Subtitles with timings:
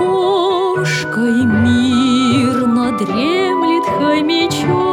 [0.00, 4.89] пушкой мирно дремлет хомячок.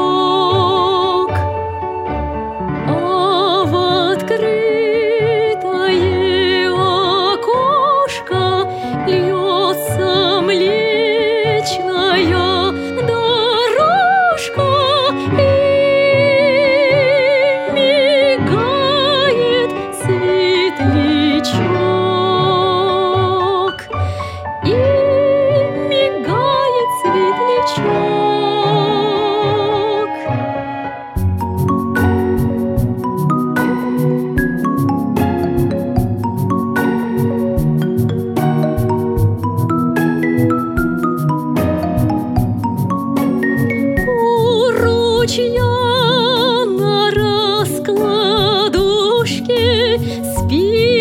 [45.27, 49.99] ручья на раскладушке
[50.37, 50.96] спит.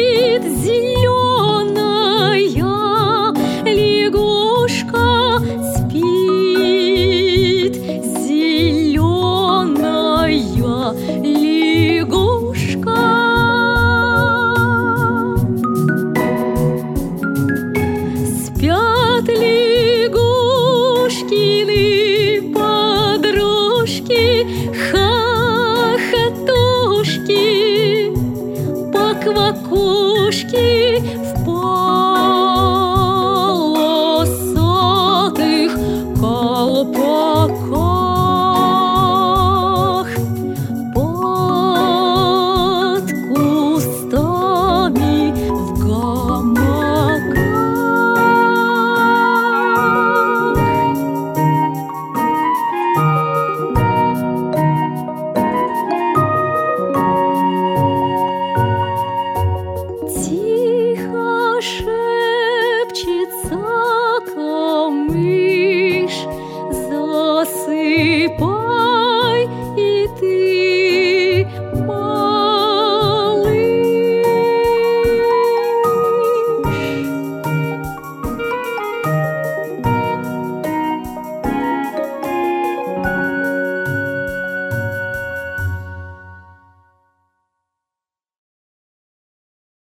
[29.32, 32.35] в окошке в пол.